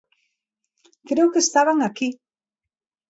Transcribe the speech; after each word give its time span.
Creo 1.09 1.31
que 1.31 1.43
estaban 1.45 1.79
aquí. 1.83 2.09